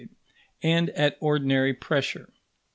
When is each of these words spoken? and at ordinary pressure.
and 0.63 0.89
at 0.89 1.15
ordinary 1.19 1.75
pressure. 1.75 2.33